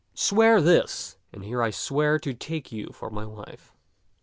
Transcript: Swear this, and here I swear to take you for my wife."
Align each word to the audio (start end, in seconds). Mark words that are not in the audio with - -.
Swear 0.15 0.61
this, 0.63 1.15
and 1.31 1.43
here 1.43 1.61
I 1.61 1.69
swear 1.69 2.17
to 2.17 2.33
take 2.33 2.71
you 2.71 2.89
for 2.91 3.11
my 3.11 3.27
wife." 3.27 3.71